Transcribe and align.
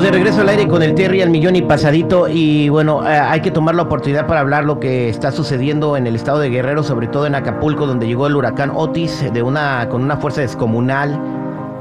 De 0.00 0.10
regreso 0.10 0.40
al 0.40 0.48
aire 0.48 0.66
con 0.66 0.82
el 0.82 0.92
Terry 0.94 1.22
al 1.22 1.30
millón 1.30 1.54
y 1.54 1.62
pasadito 1.62 2.26
y 2.28 2.68
bueno, 2.68 3.08
eh, 3.08 3.16
hay 3.16 3.40
que 3.40 3.52
tomar 3.52 3.76
la 3.76 3.82
oportunidad 3.82 4.26
para 4.26 4.40
hablar 4.40 4.64
lo 4.64 4.80
que 4.80 5.08
está 5.08 5.30
sucediendo 5.30 5.96
en 5.96 6.08
el 6.08 6.16
estado 6.16 6.40
de 6.40 6.50
Guerrero, 6.50 6.82
sobre 6.82 7.06
todo 7.06 7.26
en 7.26 7.36
Acapulco, 7.36 7.86
donde 7.86 8.08
llegó 8.08 8.26
el 8.26 8.34
huracán 8.34 8.72
Otis 8.74 9.32
de 9.32 9.42
una, 9.42 9.88
con 9.88 10.02
una 10.02 10.16
fuerza 10.16 10.40
descomunal, 10.40 11.18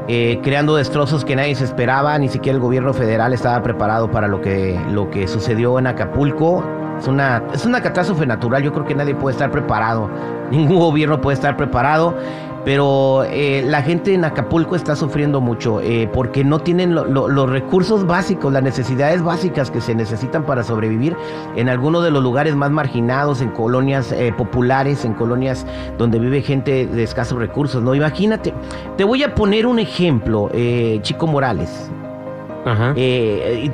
eh, 0.08 0.40
creando 0.44 0.76
destrozos 0.76 1.26
que 1.26 1.36
nadie 1.36 1.56
se 1.56 1.64
esperaba, 1.64 2.18
ni 2.20 2.30
siquiera 2.30 2.56
el 2.56 2.62
gobierno 2.62 2.94
federal 2.94 3.34
estaba 3.34 3.62
preparado 3.64 4.12
para 4.12 4.28
lo 4.28 4.42
que, 4.42 4.80
lo 4.92 5.10
que 5.10 5.28
sucedió 5.28 5.80
en 5.80 5.88
Acapulco. 5.88 6.64
Es 7.00 7.08
una, 7.08 7.44
es 7.52 7.66
una 7.66 7.82
catástrofe 7.82 8.28
natural, 8.28 8.62
yo 8.62 8.72
creo 8.72 8.86
que 8.86 8.94
nadie 8.94 9.16
puede 9.16 9.34
estar 9.34 9.50
preparado, 9.50 10.10
ningún 10.52 10.78
gobierno 10.78 11.20
puede 11.20 11.34
estar 11.34 11.58
preparado 11.58 12.14
pero 12.66 13.24
eh, 13.26 13.64
la 13.66 13.82
gente 13.82 14.14
en 14.14 14.24
Acapulco 14.24 14.76
está 14.76 14.96
sufriendo 14.96 15.42
mucho 15.42 15.82
eh, 15.82 16.10
porque 16.14 16.44
no 16.44 16.60
tienen 16.60 16.96
los 16.96 17.50
recursos 17.50 18.08
básicos, 18.08 18.54
las 18.54 18.64
necesidades 18.64 19.22
básicas 19.22 19.70
que 19.70 19.82
se 19.82 19.94
necesitan 19.94 20.46
para 20.46 20.64
sobrevivir 20.64 21.16
en 21.56 21.70
algunos 21.70 22.04
de 22.04 22.12
los 22.12 22.24
lugares 22.24 22.56
más 22.56 22.72
marginados, 22.72 23.42
en 23.42 23.50
colonias 23.50 24.12
eh, 24.12 24.34
populares, 24.36 25.04
en 25.04 25.14
colonias 25.14 25.66
donde 25.98 26.20
vive 26.20 26.42
gente 26.42 26.88
de 26.88 27.04
escasos 27.04 27.38
recursos. 27.38 27.84
No, 27.84 27.96
imagínate, 27.96 28.54
te 28.98 29.04
voy 29.04 29.24
a 29.24 29.36
poner 29.36 29.66
un 29.66 29.80
ejemplo, 29.80 30.50
Chico 31.02 31.28
Morales. 31.28 31.92
Ajá. 32.66 32.94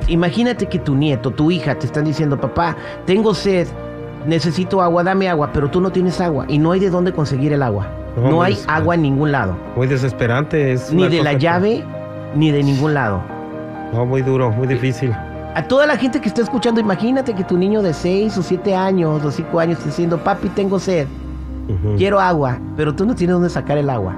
imagínate 0.07 0.65
que 0.65 0.79
tu 0.79 0.95
nieto, 0.95 1.29
tu 1.29 1.51
hija 1.51 1.75
te 1.75 1.85
están 1.85 2.05
diciendo, 2.05 2.39
papá, 2.39 2.75
tengo 3.05 3.35
sed, 3.35 3.67
necesito 4.25 4.81
agua, 4.81 5.03
dame 5.03 5.29
agua, 5.29 5.51
pero 5.53 5.69
tú 5.69 5.79
no 5.79 5.91
tienes 5.91 6.19
agua 6.19 6.45
y 6.47 6.57
no 6.57 6.71
hay 6.71 6.79
de 6.79 6.89
dónde 6.89 7.13
conseguir 7.13 7.53
el 7.53 7.61
agua. 7.61 7.98
No, 8.17 8.41
hay 8.41 8.57
agua 8.67 8.95
en 8.95 9.03
ningún 9.03 9.31
lado. 9.31 9.57
Muy 9.75 9.87
desesperante. 9.87 10.73
Es 10.73 10.91
ni 10.91 11.07
de 11.07 11.23
la 11.23 11.33
llave, 11.33 11.83
ni 12.35 12.51
de 12.51 12.63
ningún 12.63 12.93
lado. 12.93 13.21
No, 13.93 14.05
muy 14.05 14.21
duro, 14.21 14.51
muy 14.51 14.67
difícil. 14.67 15.13
A 15.55 15.63
toda 15.63 15.85
la 15.85 15.97
gente 15.97 16.21
que 16.21 16.27
está 16.27 16.41
escuchando, 16.41 16.79
imagínate 16.79 17.33
que 17.33 17.43
tu 17.43 17.57
niño 17.57 17.81
de 17.81 17.93
6 17.93 18.37
o 18.37 18.43
7 18.43 18.75
años 18.75 19.23
o 19.23 19.31
5 19.31 19.59
años 19.59 19.77
está 19.79 19.89
diciendo, 19.89 20.17
papi, 20.23 20.49
tengo 20.49 20.79
sed, 20.79 21.07
quiero 21.97 22.19
agua, 22.19 22.59
pero 22.77 22.93
tú 22.93 23.05
no 23.05 23.15
tienes 23.15 23.33
dónde 23.33 23.49
sacar 23.49 23.77
el 23.77 23.89
agua. 23.89 24.15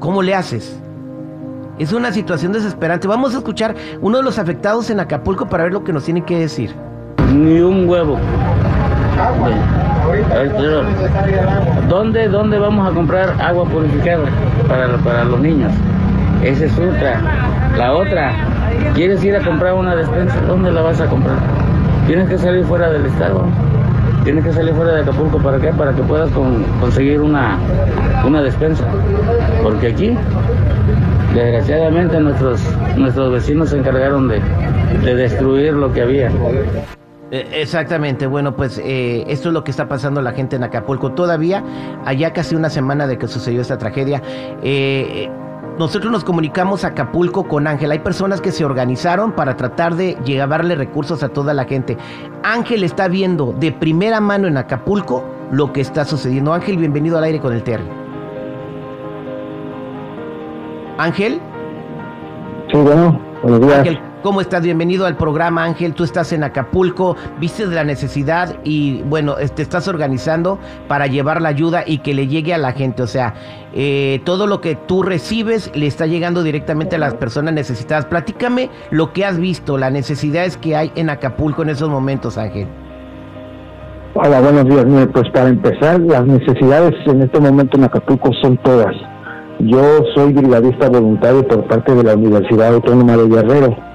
¿Cómo 0.00 0.20
le 0.20 0.34
haces? 0.34 0.80
Es 1.78 1.92
una 1.92 2.12
situación 2.12 2.52
desesperante. 2.52 3.06
Vamos 3.06 3.34
a 3.34 3.38
escuchar 3.38 3.74
uno 4.00 4.18
de 4.18 4.24
los 4.24 4.38
afectados 4.38 4.90
en 4.90 5.00
Acapulco 5.00 5.46
para 5.46 5.64
ver 5.64 5.72
lo 5.72 5.84
que 5.84 5.92
nos 5.92 6.04
tiene 6.04 6.24
que 6.24 6.38
decir. 6.38 6.74
Ni 7.32 7.60
un 7.60 7.88
huevo. 7.88 8.18
¿Dónde, 11.88 12.28
¿Dónde 12.28 12.58
vamos 12.58 12.90
a 12.90 12.94
comprar 12.94 13.34
agua 13.40 13.64
purificada 13.64 14.24
para, 14.68 14.96
para 14.98 15.24
los 15.24 15.40
niños? 15.40 15.72
Esa 16.42 16.64
es 16.64 16.78
otra. 16.78 17.20
La 17.76 17.92
otra, 17.92 18.32
¿quieres 18.94 19.24
ir 19.24 19.36
a 19.36 19.40
comprar 19.40 19.74
una 19.74 19.94
despensa? 19.94 20.40
¿Dónde 20.42 20.70
la 20.72 20.82
vas 20.82 21.00
a 21.00 21.06
comprar? 21.06 21.36
Tienes 22.06 22.28
que 22.28 22.36
salir 22.36 22.64
fuera 22.64 22.90
del 22.90 23.06
estado. 23.06 23.44
Tienes 24.24 24.44
que 24.44 24.52
salir 24.52 24.74
fuera 24.74 24.92
de 24.92 25.02
Acapulco. 25.02 25.38
¿Para 25.38 25.58
qué? 25.58 25.68
Para 25.72 25.92
que 25.92 26.02
puedas 26.02 26.30
conseguir 26.80 27.20
una, 27.20 27.58
una 28.26 28.42
despensa. 28.42 28.84
Porque 29.62 29.88
aquí, 29.88 30.16
desgraciadamente, 31.34 32.20
nuestros, 32.20 32.60
nuestros 32.96 33.32
vecinos 33.32 33.70
se 33.70 33.78
encargaron 33.78 34.28
de, 34.28 34.40
de 35.04 35.14
destruir 35.14 35.74
lo 35.74 35.92
que 35.92 36.02
había. 36.02 36.30
Eh, 37.32 37.62
exactamente, 37.62 38.26
bueno, 38.26 38.54
pues 38.54 38.76
eh, 38.76 39.24
esto 39.26 39.48
es 39.48 39.54
lo 39.54 39.64
que 39.64 39.70
está 39.70 39.88
pasando 39.88 40.20
la 40.20 40.32
gente 40.32 40.56
en 40.56 40.64
Acapulco 40.64 41.12
todavía, 41.12 41.64
allá 42.04 42.34
casi 42.34 42.54
una 42.54 42.68
semana 42.68 43.06
de 43.06 43.16
que 43.16 43.26
sucedió 43.26 43.62
esta 43.62 43.78
tragedia. 43.78 44.20
Eh, 44.62 45.30
nosotros 45.78 46.12
nos 46.12 46.24
comunicamos 46.24 46.84
a 46.84 46.88
Acapulco 46.88 47.48
con 47.48 47.66
Ángel. 47.66 47.90
Hay 47.90 48.00
personas 48.00 48.42
que 48.42 48.52
se 48.52 48.66
organizaron 48.66 49.32
para 49.32 49.56
tratar 49.56 49.94
de 49.94 50.18
llevarle 50.26 50.74
recursos 50.74 51.22
a 51.22 51.30
toda 51.30 51.54
la 51.54 51.64
gente. 51.64 51.96
Ángel 52.42 52.84
está 52.84 53.08
viendo 53.08 53.54
de 53.58 53.72
primera 53.72 54.20
mano 54.20 54.46
en 54.46 54.58
Acapulco 54.58 55.24
lo 55.50 55.72
que 55.72 55.80
está 55.80 56.04
sucediendo. 56.04 56.52
Ángel, 56.52 56.76
bienvenido 56.76 57.16
al 57.16 57.24
aire 57.24 57.40
con 57.40 57.54
el 57.54 57.62
Terry. 57.62 57.88
Ángel. 60.98 61.40
Sí, 62.70 62.76
bueno, 62.76 63.18
buenos 63.42 63.60
días. 63.62 64.11
¿Cómo 64.22 64.40
estás? 64.40 64.62
Bienvenido 64.62 65.04
al 65.06 65.16
programa 65.16 65.64
Ángel. 65.64 65.94
Tú 65.94 66.04
estás 66.04 66.32
en 66.32 66.44
Acapulco, 66.44 67.16
viste 67.40 67.66
la 67.66 67.82
necesidad 67.82 68.54
y 68.62 69.02
bueno, 69.02 69.34
te 69.34 69.62
estás 69.62 69.88
organizando 69.88 70.60
para 70.86 71.08
llevar 71.08 71.42
la 71.42 71.48
ayuda 71.48 71.82
y 71.84 71.98
que 71.98 72.14
le 72.14 72.28
llegue 72.28 72.54
a 72.54 72.58
la 72.58 72.70
gente. 72.70 73.02
O 73.02 73.08
sea, 73.08 73.34
eh, 73.74 74.20
todo 74.24 74.46
lo 74.46 74.60
que 74.60 74.76
tú 74.76 75.02
recibes 75.02 75.72
le 75.74 75.88
está 75.88 76.06
llegando 76.06 76.44
directamente 76.44 76.94
a 76.94 77.00
las 77.00 77.14
personas 77.14 77.52
necesitadas. 77.54 78.06
Platícame 78.06 78.70
lo 78.90 79.12
que 79.12 79.24
has 79.24 79.38
visto, 79.38 79.76
las 79.76 79.90
necesidades 79.90 80.56
que 80.56 80.76
hay 80.76 80.92
en 80.94 81.10
Acapulco 81.10 81.62
en 81.62 81.70
esos 81.70 81.88
momentos, 81.88 82.38
Ángel. 82.38 82.68
Hola, 84.14 84.40
buenos 84.40 84.66
días. 84.66 85.08
pues 85.12 85.28
para 85.30 85.48
empezar, 85.48 85.98
las 85.98 86.24
necesidades 86.24 86.94
en 87.06 87.22
este 87.22 87.40
momento 87.40 87.76
en 87.76 87.84
Acapulco 87.84 88.30
son 88.40 88.56
todas. 88.58 88.94
Yo 89.58 89.82
soy 90.14 90.32
brigadista 90.32 90.88
voluntario 90.88 91.44
por 91.48 91.66
parte 91.66 91.92
de 91.92 92.04
la 92.04 92.14
Universidad 92.14 92.72
Autónoma 92.74 93.16
de 93.16 93.28
Guerrero 93.28 93.91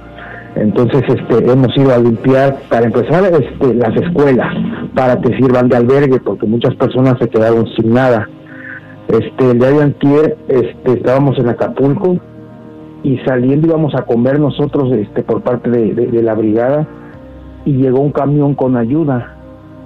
entonces 0.62 1.04
este, 1.08 1.52
hemos 1.52 1.76
ido 1.78 1.94
a 1.94 1.98
limpiar, 1.98 2.58
para 2.70 2.86
empezar, 2.86 3.24
este, 3.26 3.74
las 3.76 3.96
escuelas, 3.96 4.48
para 4.96 5.20
que 5.22 5.36
sirvan 5.38 5.70
de 5.70 5.78
albergue, 5.78 6.20
porque 6.20 6.46
muchas 6.46 6.76
personas 6.76 7.16
se 7.20 7.30
quedaron 7.30 7.68
sin 7.76 7.94
nada. 7.94 8.28
Este, 9.08 9.52
el 9.52 9.60
día 9.60 9.72
de 9.72 9.84
antier 9.84 10.38
este, 10.48 10.94
estábamos 10.94 11.38
en 11.40 11.50
Acapulco 11.50 12.18
y 13.04 13.18
saliendo 13.20 13.68
íbamos 13.68 13.94
a 13.96 14.02
comer 14.04 14.40
nosotros 14.40 14.92
este, 14.94 15.24
por 15.24 15.42
parte 15.42 15.70
de, 15.70 16.22
la 16.24 16.34
brigada 16.34 16.88
y 17.64 17.74
llegó 17.74 18.00
un 18.00 18.12
camión 18.12 18.56
con 18.56 18.78
ayuda. 18.78 19.36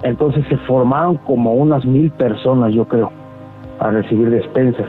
Entonces 0.04 0.44
se 0.50 0.58
formaron 0.60 1.18
como 1.18 1.54
unas 1.54 1.86
mil 1.86 2.10
personas, 2.12 2.74
yo 2.74 2.86
creo, 2.88 3.12
a 3.80 3.92
recibir 3.92 4.30
despensas 4.30 4.88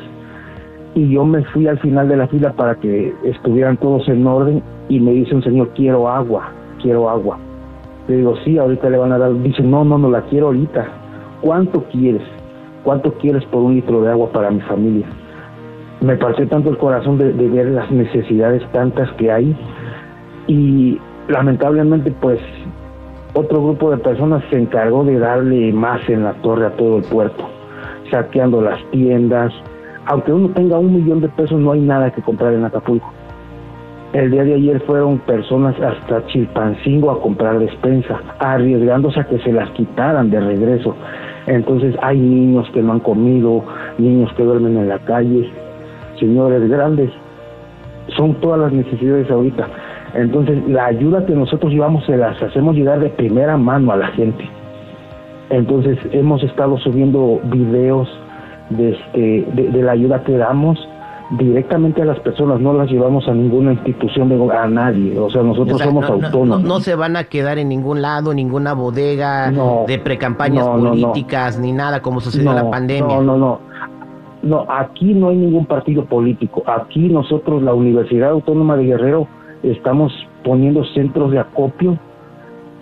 y 0.94 1.08
yo 1.08 1.24
me 1.24 1.42
fui 1.44 1.66
al 1.66 1.78
final 1.78 2.08
de 2.08 2.16
la 2.16 2.28
fila 2.28 2.52
para 2.52 2.74
que 2.74 3.14
estuvieran 3.24 3.76
todos 3.78 4.06
en 4.08 4.26
orden 4.26 4.62
y 4.88 5.00
me 5.00 5.12
dice 5.12 5.34
un 5.34 5.42
señor, 5.42 5.70
quiero 5.74 6.08
agua, 6.08 6.50
quiero 6.80 7.08
agua. 7.08 7.38
Le 8.08 8.16
digo, 8.16 8.36
sí, 8.44 8.58
ahorita 8.58 8.90
le 8.90 8.98
van 8.98 9.12
a 9.12 9.18
dar. 9.18 9.32
Dice, 9.42 9.62
no, 9.62 9.84
no, 9.84 9.96
no 9.96 10.10
la 10.10 10.22
quiero 10.22 10.46
ahorita. 10.48 10.86
¿Cuánto 11.40 11.84
quieres? 11.84 12.22
¿Cuánto 12.84 13.12
quieres 13.14 13.44
por 13.46 13.62
un 13.62 13.74
litro 13.76 14.02
de 14.02 14.10
agua 14.10 14.30
para 14.32 14.50
mi 14.50 14.60
familia? 14.62 15.06
Me 16.00 16.16
partió 16.16 16.46
tanto 16.48 16.70
el 16.70 16.78
corazón 16.78 17.16
de, 17.16 17.32
de 17.32 17.48
ver 17.48 17.66
las 17.66 17.90
necesidades 17.90 18.62
tantas 18.72 19.10
que 19.12 19.30
hay 19.30 19.56
y 20.48 20.98
lamentablemente 21.28 22.10
pues 22.20 22.40
otro 23.34 23.62
grupo 23.62 23.90
de 23.90 23.98
personas 23.98 24.42
se 24.50 24.58
encargó 24.58 25.04
de 25.04 25.18
darle 25.18 25.72
más 25.72 26.06
en 26.08 26.24
la 26.24 26.34
torre 26.42 26.66
a 26.66 26.70
todo 26.76 26.98
el 26.98 27.04
puerto, 27.04 27.48
saqueando 28.10 28.60
las 28.60 28.78
tiendas, 28.90 29.52
aunque 30.06 30.32
uno 30.32 30.48
tenga 30.50 30.78
un 30.78 30.94
millón 30.94 31.20
de 31.20 31.28
pesos, 31.28 31.60
no 31.60 31.72
hay 31.72 31.80
nada 31.80 32.10
que 32.10 32.22
comprar 32.22 32.52
en 32.52 32.64
Acapulco. 32.64 33.12
El 34.12 34.30
día 34.30 34.44
de 34.44 34.54
ayer 34.54 34.80
fueron 34.80 35.18
personas 35.20 35.74
hasta 35.80 36.26
Chilpancingo 36.26 37.10
a 37.10 37.20
comprar 37.22 37.58
despensa, 37.58 38.20
arriesgándose 38.40 39.20
a 39.20 39.24
que 39.24 39.38
se 39.38 39.52
las 39.52 39.70
quitaran 39.70 40.28
de 40.28 40.38
regreso. 40.38 40.94
Entonces 41.46 41.96
hay 42.02 42.18
niños 42.18 42.68
que 42.74 42.82
no 42.82 42.92
han 42.92 43.00
comido, 43.00 43.64
niños 43.96 44.30
que 44.34 44.44
duermen 44.44 44.76
en 44.76 44.88
la 44.88 44.98
calle, 44.98 45.50
señores 46.20 46.68
grandes. 46.68 47.10
Son 48.16 48.34
todas 48.34 48.60
las 48.60 48.72
necesidades 48.72 49.30
ahorita. 49.30 49.66
Entonces 50.14 50.58
la 50.68 50.86
ayuda 50.86 51.24
que 51.24 51.34
nosotros 51.34 51.72
llevamos 51.72 52.04
se 52.04 52.16
las 52.16 52.40
hacemos 52.42 52.76
llegar 52.76 53.00
de 53.00 53.08
primera 53.08 53.56
mano 53.56 53.92
a 53.92 53.96
la 53.96 54.08
gente. 54.08 54.44
Entonces 55.48 55.98
hemos 56.12 56.42
estado 56.42 56.76
subiendo 56.78 57.40
videos 57.44 58.08
de, 58.70 58.90
este, 58.90 59.46
de, 59.54 59.82
la 59.82 59.92
ayuda 59.92 60.22
que 60.24 60.36
damos 60.36 60.78
directamente 61.38 62.02
a 62.02 62.04
las 62.04 62.20
personas, 62.20 62.60
no 62.60 62.74
las 62.74 62.90
llevamos 62.90 63.26
a 63.26 63.32
ninguna 63.32 63.72
institución, 63.72 64.28
de, 64.28 64.54
a 64.54 64.66
nadie, 64.66 65.18
o 65.18 65.30
sea, 65.30 65.42
nosotros 65.42 65.80
somos 65.80 66.04
autónomos. 66.08 66.62
No, 66.62 66.80
se 66.80 66.94
van 66.94 67.16
a 67.16 67.24
quedar 67.24 67.58
en 67.58 67.68
ningún 67.68 68.02
lado, 68.02 68.34
ninguna 68.34 68.74
bodega 68.74 69.50
de 69.86 69.98
precampañas 69.98 70.66
políticas, 70.66 71.58
ni 71.58 71.72
nada 71.72 72.02
como 72.02 72.20
sucedió 72.20 72.50
en 72.50 72.56
la 72.56 72.70
pandemia. 72.70 73.16
No, 73.16 73.22
no, 73.22 73.36
no. 73.36 73.72
No, 74.42 74.66
aquí 74.68 75.14
no 75.14 75.28
hay 75.28 75.36
ningún 75.36 75.66
partido 75.66 76.04
político. 76.04 76.64
Aquí 76.66 77.08
nosotros, 77.08 77.62
la 77.62 77.74
Universidad 77.74 78.30
Autónoma 78.30 78.76
de 78.76 78.86
Guerrero, 78.86 79.28
estamos 79.62 80.12
poniendo 80.42 80.84
centros 80.86 81.30
de 81.30 81.38
acopio 81.38 81.96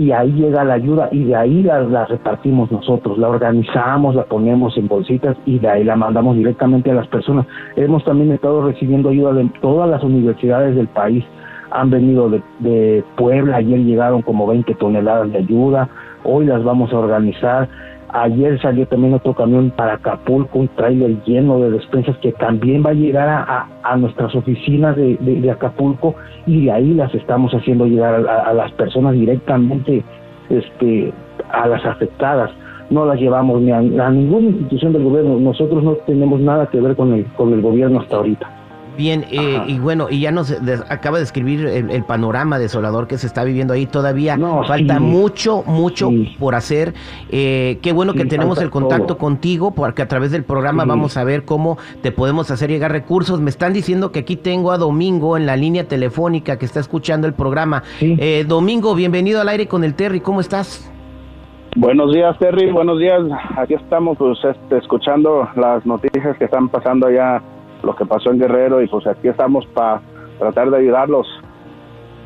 y 0.00 0.12
ahí 0.12 0.32
llega 0.32 0.64
la 0.64 0.74
ayuda 0.74 1.10
y 1.12 1.24
de 1.24 1.36
ahí 1.36 1.62
la, 1.62 2.06
repartimos 2.06 2.72
nosotros, 2.72 3.18
la 3.18 3.28
organizamos, 3.28 4.14
la 4.14 4.24
ponemos 4.24 4.74
en 4.78 4.88
bolsitas 4.88 5.36
y 5.44 5.58
de 5.58 5.68
ahí 5.68 5.84
la 5.84 5.94
mandamos 5.94 6.36
directamente 6.36 6.90
a 6.90 6.94
las 6.94 7.06
personas. 7.08 7.46
Hemos 7.76 8.02
también 8.04 8.32
estado 8.32 8.66
recibiendo 8.66 9.10
ayuda 9.10 9.34
de 9.34 9.50
todas 9.60 9.90
las 9.90 10.02
universidades 10.02 10.74
del 10.74 10.88
país, 10.88 11.22
han 11.70 11.90
venido 11.90 12.30
de, 12.30 12.40
de 12.60 13.04
Puebla, 13.18 13.56
ayer 13.56 13.78
llegaron 13.80 14.22
como 14.22 14.46
20 14.46 14.74
toneladas 14.76 15.30
de 15.32 15.38
ayuda, 15.40 15.90
hoy 16.24 16.46
las 16.46 16.64
vamos 16.64 16.90
a 16.94 16.98
organizar, 16.98 17.68
Ayer 18.12 18.60
salió 18.60 18.86
también 18.86 19.14
otro 19.14 19.34
camión 19.34 19.70
para 19.70 19.94
Acapulco, 19.94 20.58
un 20.58 20.68
trailer 20.68 21.22
lleno 21.24 21.60
de 21.60 21.70
despensas 21.70 22.16
que 22.18 22.32
también 22.32 22.84
va 22.84 22.90
a 22.90 22.94
llegar 22.94 23.28
a, 23.28 23.68
a, 23.82 23.96
nuestras 23.96 24.34
oficinas 24.34 24.96
de, 24.96 25.16
de, 25.20 25.50
Acapulco 25.50 26.16
y 26.46 26.64
de 26.64 26.72
ahí 26.72 26.94
las 26.94 27.14
estamos 27.14 27.52
haciendo 27.52 27.86
llegar 27.86 28.26
a, 28.26 28.52
las 28.52 28.72
personas 28.72 29.12
directamente 29.12 30.02
este, 30.48 31.12
a 31.52 31.68
las 31.68 31.84
afectadas. 31.84 32.50
No 32.90 33.06
las 33.06 33.20
llevamos 33.20 33.60
ni 33.60 33.70
a, 33.70 33.78
a, 33.78 34.10
ninguna 34.10 34.48
institución 34.48 34.92
del 34.92 35.04
gobierno. 35.04 35.38
Nosotros 35.38 35.84
no 35.84 35.92
tenemos 36.06 36.40
nada 36.40 36.66
que 36.66 36.80
ver 36.80 36.96
con 36.96 37.12
el, 37.14 37.24
con 37.36 37.52
el 37.52 37.60
gobierno 37.60 38.00
hasta 38.00 38.16
ahorita. 38.16 38.59
Bien, 39.00 39.24
eh, 39.30 39.62
y 39.66 39.78
bueno, 39.78 40.08
y 40.10 40.20
ya 40.20 40.30
nos 40.30 40.54
acaba 40.90 41.16
de 41.16 41.24
escribir 41.24 41.64
el, 41.64 42.04
panorama 42.04 42.58
desolador 42.58 43.06
que 43.06 43.16
se 43.16 43.26
está 43.26 43.44
viviendo 43.44 43.72
ahí. 43.72 43.86
Todavía 43.86 44.38
falta 44.68 45.00
mucho, 45.00 45.64
mucho 45.66 46.10
por 46.38 46.54
hacer. 46.54 46.92
Eh, 47.30 47.78
qué 47.80 47.94
bueno 47.94 48.12
que 48.12 48.26
tenemos 48.26 48.60
el 48.60 48.68
contacto 48.68 49.16
contigo, 49.16 49.70
porque 49.70 50.02
a 50.02 50.08
través 50.08 50.32
del 50.32 50.44
programa 50.44 50.84
vamos 50.84 51.16
a 51.16 51.24
ver 51.24 51.46
cómo 51.46 51.78
te 52.02 52.12
podemos 52.12 52.50
hacer 52.50 52.68
llegar 52.68 52.92
recursos. 52.92 53.40
Me 53.40 53.48
están 53.48 53.72
diciendo 53.72 54.12
que 54.12 54.18
aquí 54.18 54.36
tengo 54.36 54.70
a 54.70 54.76
Domingo 54.76 55.38
en 55.38 55.46
la 55.46 55.56
línea 55.56 55.88
telefónica 55.88 56.58
que 56.58 56.66
está 56.66 56.80
escuchando 56.80 57.26
el 57.26 57.32
programa. 57.32 57.82
Eh, 58.02 58.44
Domingo, 58.46 58.94
bienvenido 58.94 59.40
al 59.40 59.48
aire 59.48 59.66
con 59.66 59.82
el 59.82 59.94
Terry. 59.94 60.20
¿Cómo 60.20 60.42
estás? 60.42 60.92
Buenos 61.74 62.12
días, 62.12 62.38
Terry. 62.38 62.70
Buenos 62.70 62.98
días. 62.98 63.22
Aquí 63.56 63.72
estamos, 63.72 64.18
pues, 64.18 64.38
este, 64.44 64.76
escuchando 64.76 65.48
las 65.56 65.86
noticias 65.86 66.36
que 66.36 66.44
están 66.44 66.68
pasando 66.68 67.06
allá 67.06 67.40
lo 67.82 67.94
que 67.96 68.04
pasó 68.06 68.30
en 68.30 68.38
Guerrero 68.38 68.82
y 68.82 68.88
pues 68.88 69.06
aquí 69.06 69.28
estamos 69.28 69.66
para 69.66 70.00
tratar 70.38 70.70
de 70.70 70.78
ayudarlos. 70.78 71.26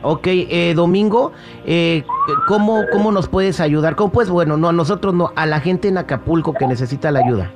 Ok, 0.03 0.27
eh, 0.27 0.75
Domingo, 0.77 1.33
eh, 1.65 2.03
¿cómo, 2.47 2.83
¿cómo 2.93 3.11
nos 3.11 3.29
puedes 3.29 3.59
ayudar? 3.61 3.97
¿Cómo 3.97 4.13
pues, 4.13 4.29
bueno, 4.29 4.59
no 4.59 4.69
a 4.69 4.73
nosotros, 4.73 5.15
no, 5.15 5.31
a 5.35 5.47
la 5.47 5.61
gente 5.61 5.89
en 5.89 5.97
Acapulco 5.97 6.53
que 6.53 6.67
necesita 6.67 7.11
la 7.11 7.21
ayuda? 7.21 7.51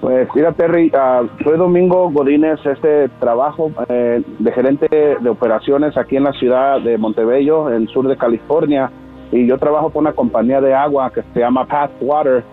Pues 0.00 0.28
mira, 0.34 0.52
Terry, 0.52 0.90
uh, 0.94 1.26
soy 1.42 1.58
Domingo 1.58 2.10
Godínez, 2.10 2.58
este 2.64 3.08
trabajo 3.20 3.70
eh, 3.88 4.22
de 4.38 4.52
gerente 4.52 4.88
de 4.88 5.28
operaciones 5.28 5.96
aquí 5.98 6.16
en 6.16 6.24
la 6.24 6.32
ciudad 6.32 6.80
de 6.80 6.96
Montebello, 6.96 7.68
en 7.70 7.82
el 7.82 7.88
sur 7.88 8.06
de 8.06 8.16
California, 8.16 8.90
y 9.32 9.46
yo 9.46 9.58
trabajo 9.58 9.90
con 9.90 10.02
una 10.02 10.12
compañía 10.12 10.60
de 10.60 10.74
agua 10.74 11.10
que 11.10 11.22
se 11.34 11.40
llama 11.40 11.66
Path 11.66 11.90
Water 12.00 12.44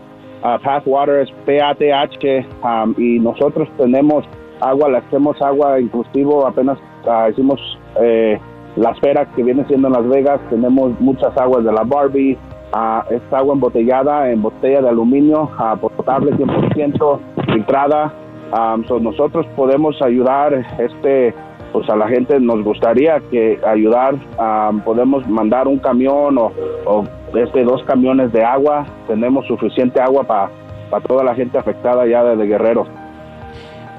uh, 0.43 0.61
Pathwater 0.63 1.21
es 1.21 1.31
PATH 1.45 2.45
um, 2.63 2.93
y 2.97 3.19
nosotros 3.19 3.67
tenemos 3.77 4.25
agua, 4.61 4.89
le 4.89 4.97
hacemos 4.97 5.41
agua 5.41 5.79
inclusivo, 5.79 6.45
apenas 6.45 6.77
uh, 7.05 7.29
hicimos 7.29 7.59
eh, 7.99 8.39
la 8.75 8.91
esfera 8.91 9.25
que 9.35 9.43
viene 9.43 9.65
siendo 9.65 9.87
en 9.87 9.93
Las 9.93 10.07
Vegas, 10.07 10.39
tenemos 10.49 10.99
muchas 10.99 11.35
aguas 11.37 11.63
de 11.63 11.71
la 11.71 11.83
Barbie, 11.83 12.37
uh, 12.73 13.13
es 13.13 13.21
agua 13.31 13.53
embotellada 13.53 14.31
en 14.31 14.41
botella 14.41 14.81
de 14.81 14.89
aluminio, 14.89 15.49
uh, 15.59 15.77
potable 15.77 16.31
100%, 16.31 17.19
filtrada, 17.51 18.13
um, 18.51 19.03
nosotros 19.03 19.45
podemos 19.55 20.01
ayudar 20.01 20.65
este 20.79 21.33
pues 21.71 21.89
a 21.89 21.95
la 21.95 22.07
gente 22.07 22.39
nos 22.39 22.63
gustaría 22.63 23.19
que 23.31 23.59
ayudar, 23.65 24.13
um, 24.13 24.79
podemos 24.81 25.27
mandar 25.27 25.67
un 25.67 25.79
camión 25.79 26.37
o, 26.37 26.51
o 26.85 27.03
desde 27.33 27.63
dos 27.63 27.83
camiones 27.83 28.31
de 28.31 28.43
agua. 28.43 28.85
Tenemos 29.07 29.45
suficiente 29.47 29.99
agua 30.01 30.23
para 30.23 31.03
toda 31.07 31.23
la 31.23 31.35
gente 31.35 31.57
afectada 31.57 32.05
ya 32.05 32.23
desde 32.23 32.45
Guerrero. 32.45 32.85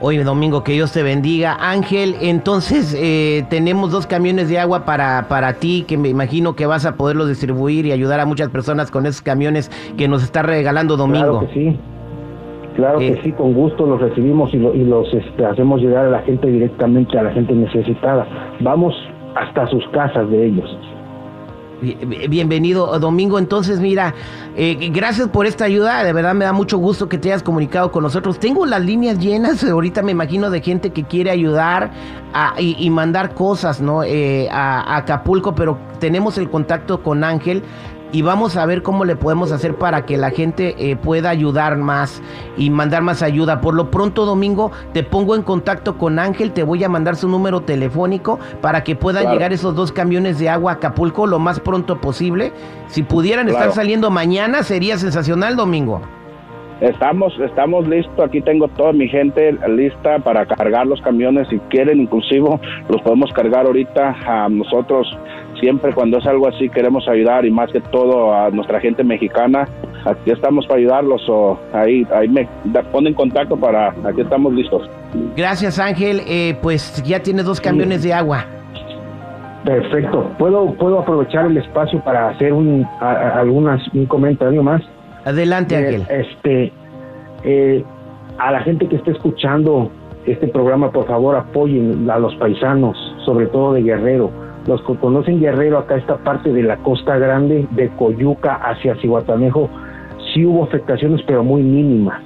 Oye, 0.00 0.22
Domingo, 0.24 0.64
que 0.64 0.72
Dios 0.72 0.92
te 0.92 1.02
bendiga. 1.02 1.56
Ángel, 1.58 2.16
entonces 2.20 2.94
eh, 2.98 3.44
tenemos 3.48 3.90
dos 3.90 4.06
camiones 4.06 4.48
de 4.48 4.58
agua 4.58 4.84
para, 4.84 5.28
para 5.28 5.54
ti, 5.54 5.84
que 5.86 5.96
me 5.96 6.08
imagino 6.08 6.54
que 6.56 6.66
vas 6.66 6.84
a 6.84 6.96
poderlos 6.96 7.28
distribuir 7.28 7.86
y 7.86 7.92
ayudar 7.92 8.20
a 8.20 8.26
muchas 8.26 8.50
personas 8.50 8.90
con 8.90 9.06
esos 9.06 9.22
camiones 9.22 9.70
que 9.96 10.08
nos 10.08 10.22
está 10.22 10.42
regalando 10.42 10.96
Domingo. 10.96 11.38
Claro 11.38 11.46
que 11.46 11.54
sí. 11.54 11.78
Claro 12.76 12.98
que 12.98 13.08
eh, 13.08 13.20
sí, 13.22 13.32
con 13.32 13.54
gusto 13.54 13.86
los 13.86 14.00
recibimos 14.00 14.52
y, 14.52 14.58
los 14.58 15.14
este, 15.14 15.46
hacemos 15.46 15.80
llegar 15.80 16.06
a 16.06 16.10
la 16.10 16.22
gente 16.22 16.48
directamente, 16.48 17.16
a 17.16 17.22
la 17.22 17.30
gente 17.30 17.54
necesitada. 17.54 18.26
Vamos 18.60 18.94
hasta 19.36 19.68
sus 19.68 19.88
casas 19.90 20.28
de 20.28 20.46
ellos. 20.46 20.78
Bienvenido, 22.28 22.98
Domingo. 22.98 23.38
Entonces, 23.38 23.80
mira, 23.80 24.14
eh, 24.56 24.90
gracias 24.92 25.28
por 25.28 25.46
esta 25.46 25.64
ayuda. 25.64 26.02
De 26.02 26.12
verdad 26.12 26.34
me 26.34 26.44
da 26.44 26.52
mucho 26.52 26.78
gusto 26.78 27.08
que 27.08 27.18
te 27.18 27.30
hayas 27.30 27.42
comunicado 27.42 27.92
con 27.92 28.02
nosotros. 28.02 28.38
Tengo 28.38 28.66
las 28.66 28.82
líneas 28.82 29.18
llenas, 29.18 29.62
ahorita 29.64 30.02
me 30.02 30.12
imagino, 30.12 30.50
de 30.50 30.60
gente 30.60 30.90
que 30.90 31.04
quiere 31.04 31.30
ayudar 31.30 31.92
y, 32.58 32.90
mandar 32.90 33.34
cosas 33.34 33.80
¿no? 33.80 34.02
Eh, 34.02 34.48
a 34.50 34.96
Acapulco, 34.96 35.54
pero 35.54 35.78
tenemos 36.00 36.38
el 36.38 36.50
contacto 36.50 37.02
con 37.02 37.22
Ángel 37.22 37.62
y 38.12 38.22
vamos 38.22 38.56
a 38.56 38.66
ver 38.66 38.82
cómo 38.82 39.04
le 39.04 39.16
podemos 39.16 39.52
hacer 39.52 39.76
para 39.76 40.06
que 40.06 40.16
la 40.16 40.30
gente 40.30 40.74
eh, 40.78 40.96
pueda 40.96 41.30
ayudar 41.30 41.76
más 41.76 42.22
y 42.56 42.70
mandar 42.70 43.02
más 43.02 43.22
ayuda. 43.22 43.60
Por 43.60 43.74
lo 43.74 43.90
pronto, 43.90 44.24
Domingo, 44.24 44.70
te 44.92 45.02
pongo 45.02 45.34
en 45.34 45.42
contacto 45.42 45.98
con 45.98 46.18
Ángel, 46.18 46.52
te 46.52 46.62
voy 46.62 46.84
a 46.84 46.88
mandar 46.88 47.16
su 47.16 47.28
número 47.28 47.62
telefónico 47.62 48.38
para 48.60 48.84
que 48.84 48.96
puedan 48.96 49.30
llegar 49.30 49.52
esos 49.52 49.74
dos 49.74 49.92
camiones 49.92 50.38
de 50.38 50.48
agua 50.48 50.72
a 50.72 50.74
Acapulco 50.76 51.26
lo 51.26 51.38
más 51.38 51.60
pronto 51.60 52.00
posible. 52.00 52.52
Si 52.88 53.02
pudieran 53.02 53.48
estar 53.48 53.72
saliendo 53.72 54.10
mañana, 54.10 54.62
sería 54.62 54.98
sensacional, 54.98 55.56
Domingo. 55.56 56.00
Estamos, 56.80 57.38
estamos 57.40 57.86
listos. 57.86 58.18
Aquí 58.18 58.40
tengo 58.40 58.68
toda 58.68 58.92
mi 58.92 59.08
gente 59.08 59.56
lista 59.68 60.18
para 60.18 60.44
cargar 60.46 60.86
los 60.86 61.00
camiones. 61.02 61.48
Si 61.48 61.58
quieren, 61.70 62.00
inclusive 62.00 62.58
los 62.88 63.00
podemos 63.02 63.32
cargar 63.32 63.66
ahorita. 63.66 64.16
A 64.26 64.48
nosotros 64.48 65.06
siempre 65.60 65.92
cuando 65.92 66.18
es 66.18 66.26
algo 66.26 66.48
así 66.48 66.68
queremos 66.68 67.08
ayudar 67.08 67.46
y 67.46 67.50
más 67.50 67.70
que 67.70 67.80
todo 67.80 68.34
a 68.34 68.50
nuestra 68.50 68.80
gente 68.80 69.04
mexicana. 69.04 69.68
Aquí 70.04 70.30
estamos 70.30 70.66
para 70.66 70.80
ayudarlos. 70.80 71.22
O 71.28 71.58
ahí, 71.72 72.06
ahí 72.12 72.28
me 72.28 72.46
ponen 72.92 73.14
contacto 73.14 73.56
para. 73.56 73.90
Aquí 74.04 74.20
estamos 74.20 74.52
listos. 74.52 74.88
Gracias, 75.36 75.78
Ángel. 75.78 76.20
Eh, 76.26 76.56
pues 76.60 77.02
ya 77.04 77.20
tiene 77.20 77.42
dos 77.42 77.60
camiones 77.60 78.02
de 78.02 78.12
agua. 78.12 78.46
Perfecto. 79.64 80.30
¿Puedo, 80.38 80.74
¿Puedo 80.74 80.98
aprovechar 80.98 81.46
el 81.46 81.56
espacio 81.56 81.98
para 82.04 82.28
hacer 82.28 82.52
un, 82.52 82.86
algunas, 83.00 83.80
un 83.94 84.04
comentario 84.04 84.62
más? 84.62 84.82
Adelante, 85.24 85.74
eh, 85.74 85.78
Ángel. 85.78 86.06
este, 86.08 86.72
eh, 87.44 87.84
a 88.38 88.50
la 88.52 88.60
gente 88.60 88.86
que 88.88 88.96
esté 88.96 89.12
escuchando 89.12 89.90
este 90.26 90.48
programa, 90.48 90.90
por 90.90 91.06
favor, 91.06 91.36
apoyen 91.36 92.08
a 92.10 92.18
los 92.18 92.34
paisanos, 92.36 92.96
sobre 93.24 93.46
todo 93.46 93.74
de 93.74 93.82
Guerrero. 93.82 94.30
Los 94.66 94.82
que 94.82 94.94
conocen 94.94 95.40
Guerrero, 95.40 95.78
acá 95.78 95.96
esta 95.96 96.16
parte 96.16 96.52
de 96.52 96.62
la 96.62 96.76
Costa 96.78 97.18
Grande, 97.18 97.66
de 97.72 97.88
Coyuca 97.90 98.54
hacia 98.54 98.96
Cihuatanejo, 98.96 99.68
sí 100.32 100.46
hubo 100.46 100.64
afectaciones, 100.64 101.20
pero 101.26 101.44
muy 101.44 101.62
mínimas. 101.62 102.20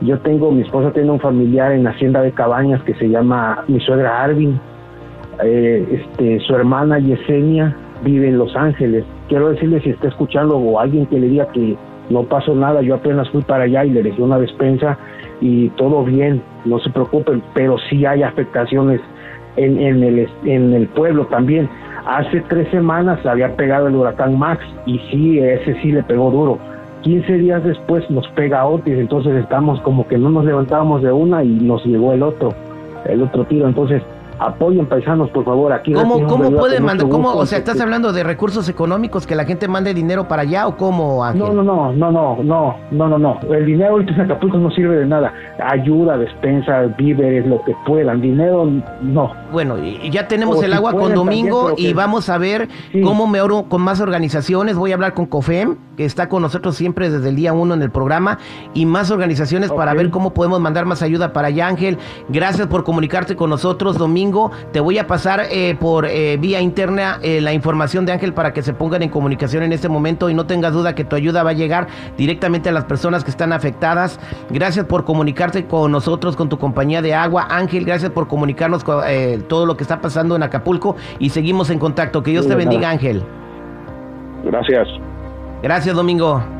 Yo 0.00 0.18
tengo, 0.20 0.52
mi 0.52 0.62
esposa 0.62 0.92
tiene 0.92 1.10
un 1.10 1.18
familiar 1.18 1.72
en 1.72 1.86
Hacienda 1.88 2.22
de 2.22 2.30
Cabañas 2.30 2.80
que 2.84 2.94
se 2.94 3.08
llama 3.08 3.64
mi 3.66 3.80
suegra 3.80 4.22
Arvin. 4.22 4.60
Eh, 5.42 5.86
este, 5.90 6.38
su 6.40 6.54
hermana 6.54 7.00
Yesenia 7.00 7.76
vive 8.04 8.28
en 8.28 8.38
Los 8.38 8.54
Ángeles. 8.54 9.04
Quiero 9.28 9.50
decirle 9.50 9.80
si 9.80 9.90
está 9.90 10.08
escuchando 10.08 10.56
o 10.56 10.78
alguien 10.78 11.06
que 11.06 11.18
le 11.18 11.28
diga 11.28 11.48
que 11.48 11.76
no 12.10 12.24
pasó 12.24 12.54
nada, 12.54 12.82
yo 12.82 12.94
apenas 12.94 13.28
fui 13.30 13.42
para 13.42 13.64
allá 13.64 13.84
y 13.84 13.90
le 13.90 14.02
dejé 14.02 14.22
una 14.22 14.38
despensa 14.38 14.98
y 15.40 15.68
todo 15.70 16.04
bien, 16.04 16.42
no 16.64 16.78
se 16.80 16.90
preocupen, 16.90 17.42
pero 17.54 17.76
sí 17.90 18.04
hay 18.06 18.22
afectaciones 18.22 19.00
en, 19.56 19.78
en, 19.80 20.02
el, 20.02 20.28
en 20.44 20.72
el 20.72 20.86
pueblo 20.88 21.26
también. 21.26 21.68
Hace 22.06 22.40
tres 22.48 22.68
semanas 22.70 23.24
había 23.26 23.54
pegado 23.56 23.88
el 23.88 23.94
huracán 23.94 24.38
Max 24.38 24.64
y 24.86 24.98
sí, 25.10 25.38
ese 25.38 25.74
sí 25.82 25.92
le 25.92 26.02
pegó 26.02 26.30
duro. 26.30 26.58
15 27.02 27.32
días 27.34 27.62
después 27.62 28.08
nos 28.10 28.26
pega 28.28 28.66
Otis, 28.66 28.98
entonces 28.98 29.34
estamos 29.36 29.80
como 29.82 30.06
que 30.08 30.18
no 30.18 30.30
nos 30.30 30.44
levantábamos 30.44 31.02
de 31.02 31.12
una 31.12 31.44
y 31.44 31.48
nos 31.48 31.84
llegó 31.84 32.12
el 32.12 32.22
otro, 32.22 32.54
el 33.06 33.22
otro 33.22 33.44
tiro. 33.44 33.68
Entonces, 33.68 34.02
apoyen 34.38 34.86
paisanos, 34.86 35.30
por 35.30 35.44
favor. 35.44 35.72
Aquí 35.72 35.92
¿Cómo, 35.92 36.26
cómo 36.26 36.50
pueden 36.52 36.84
mandar? 36.84 37.08
¿Cómo, 37.08 37.32
o 37.32 37.46
sea, 37.46 37.58
estás 37.58 37.80
hablando 37.80 38.12
de 38.12 38.22
recursos 38.22 38.68
económicos 38.68 39.26
que 39.26 39.34
la 39.34 39.44
gente 39.44 39.68
mande 39.68 39.94
dinero 39.94 40.28
para 40.28 40.42
allá 40.42 40.66
o 40.66 40.76
cómo, 40.76 41.24
Ángel? 41.24 41.40
No, 41.40 41.52
no, 41.52 41.62
no, 41.62 41.92
no, 41.92 42.10
no, 42.10 42.42
no, 42.42 42.76
no, 42.90 43.08
no, 43.08 43.18
no. 43.18 43.40
El 43.52 43.66
dinero 43.66 43.92
ahorita 43.92 44.14
en 44.14 44.20
Acapulco 44.22 44.58
no 44.58 44.70
sirve 44.70 44.96
de 44.96 45.06
nada. 45.06 45.32
Ayuda, 45.62 46.16
despensa, 46.16 46.82
víveres, 46.96 47.46
lo 47.46 47.62
que 47.64 47.74
puedan. 47.86 48.20
Dinero, 48.20 48.70
no. 49.02 49.32
Bueno, 49.52 49.76
ya 50.10 50.28
tenemos 50.28 50.62
el 50.62 50.72
agua 50.72 50.92
con 50.92 51.14
Domingo 51.14 51.74
y 51.76 51.92
vamos 51.92 52.28
a 52.28 52.38
ver 52.38 52.68
cómo 53.02 53.26
me 53.26 53.40
oro 53.40 53.64
con 53.68 53.82
más 53.82 54.00
organizaciones. 54.00 54.76
Voy 54.76 54.92
a 54.92 54.94
hablar 54.94 55.14
con 55.14 55.26
COFEM, 55.26 55.76
que 55.96 56.04
está 56.04 56.28
con 56.28 56.42
nosotros 56.42 56.76
siempre 56.76 57.10
desde 57.10 57.28
el 57.28 57.36
día 57.36 57.52
uno 57.52 57.74
en 57.74 57.82
el 57.82 57.90
programa, 57.90 58.38
y 58.74 58.86
más 58.86 59.10
organizaciones 59.10 59.72
para 59.72 59.94
ver 59.94 60.10
cómo 60.10 60.32
podemos 60.34 60.60
mandar 60.60 60.84
más 60.84 61.02
ayuda 61.02 61.32
para 61.32 61.48
allá, 61.48 61.66
Ángel. 61.66 61.98
Gracias 62.28 62.66
por 62.66 62.84
comunicarte 62.84 63.36
con 63.36 63.50
nosotros, 63.50 63.98
Domingo 63.98 64.27
te 64.72 64.80
voy 64.80 64.98
a 64.98 65.06
pasar 65.06 65.42
eh, 65.50 65.76
por 65.78 66.06
eh, 66.06 66.36
vía 66.36 66.60
interna 66.60 67.18
eh, 67.22 67.40
la 67.40 67.52
información 67.52 68.04
de 68.04 68.12
Ángel 68.12 68.34
para 68.34 68.52
que 68.52 68.62
se 68.62 68.72
pongan 68.72 69.02
en 69.02 69.08
comunicación 69.08 69.62
en 69.62 69.72
este 69.72 69.88
momento 69.88 70.28
y 70.28 70.34
no 70.34 70.46
tengas 70.46 70.72
duda 70.72 70.94
que 70.94 71.04
tu 71.04 71.16
ayuda 71.16 71.42
va 71.42 71.50
a 71.50 71.54
llegar 71.54 71.88
directamente 72.16 72.68
a 72.68 72.72
las 72.72 72.84
personas 72.84 73.24
que 73.24 73.30
están 73.30 73.52
afectadas. 73.52 74.20
Gracias 74.50 74.84
por 74.86 75.04
comunicarte 75.04 75.66
con 75.66 75.92
nosotros, 75.92 76.36
con 76.36 76.48
tu 76.48 76.58
compañía 76.58 77.02
de 77.02 77.14
agua. 77.14 77.46
Ángel, 77.50 77.84
gracias 77.84 78.10
por 78.10 78.28
comunicarnos 78.28 78.84
con, 78.84 79.02
todo 79.48 79.66
lo 79.66 79.76
que 79.76 79.82
está 79.82 80.00
pasando 80.00 80.36
en 80.36 80.42
Acapulco 80.42 80.96
y 81.18 81.30
seguimos 81.30 81.70
en 81.70 81.78
contacto. 81.78 82.22
Que 82.22 82.32
Dios 82.32 82.46
te 82.46 82.54
bendiga, 82.54 82.90
Ángel. 82.90 83.22
Gracias. 84.44 84.88
Gracias, 85.62 85.94
Domingo. 85.94 86.57